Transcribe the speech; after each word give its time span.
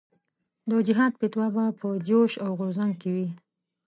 د 0.69 0.71
جهاد 0.87 1.13
فتوا 1.21 1.47
به 1.55 1.65
په 1.79 1.87
جوش 2.07 2.31
او 2.45 2.51
غورځنګ 2.59 2.93
کې 3.01 3.09
وي. 3.15 3.27